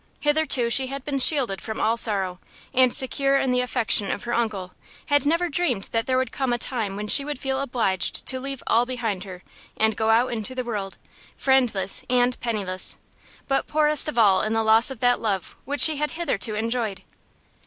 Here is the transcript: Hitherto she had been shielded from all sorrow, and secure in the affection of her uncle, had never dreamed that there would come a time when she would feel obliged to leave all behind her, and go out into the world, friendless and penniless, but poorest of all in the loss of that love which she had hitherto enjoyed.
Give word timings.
Hitherto 0.19 0.71
she 0.71 0.87
had 0.87 1.05
been 1.05 1.19
shielded 1.19 1.61
from 1.61 1.79
all 1.79 1.95
sorrow, 1.95 2.39
and 2.73 2.91
secure 2.91 3.37
in 3.37 3.51
the 3.51 3.59
affection 3.61 4.09
of 4.09 4.23
her 4.23 4.33
uncle, 4.33 4.71
had 5.09 5.27
never 5.27 5.47
dreamed 5.47 5.89
that 5.91 6.07
there 6.07 6.17
would 6.17 6.31
come 6.31 6.51
a 6.51 6.57
time 6.57 6.95
when 6.95 7.07
she 7.07 7.23
would 7.23 7.37
feel 7.37 7.61
obliged 7.61 8.25
to 8.25 8.39
leave 8.39 8.63
all 8.65 8.83
behind 8.87 9.25
her, 9.25 9.43
and 9.77 9.95
go 9.95 10.09
out 10.09 10.33
into 10.33 10.55
the 10.55 10.63
world, 10.63 10.97
friendless 11.37 12.01
and 12.09 12.39
penniless, 12.39 12.97
but 13.47 13.67
poorest 13.67 14.09
of 14.09 14.17
all 14.17 14.41
in 14.41 14.53
the 14.53 14.63
loss 14.63 14.89
of 14.89 15.01
that 15.01 15.19
love 15.19 15.55
which 15.65 15.81
she 15.81 15.97
had 15.97 16.09
hitherto 16.09 16.55
enjoyed. 16.55 17.03